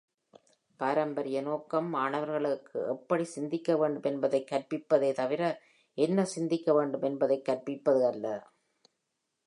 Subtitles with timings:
[0.77, 5.61] பாரம்பரிய நோக்கம் மாணவர்களுக்கு எப்படி சிந்திக்க வேண்டும் என்பதைக் கற்பிப்பதே தவிர,
[5.93, 8.47] என்ன சிந்திக்க வேண்டும் என்பதைக் கற்பிப்பது அல்ல.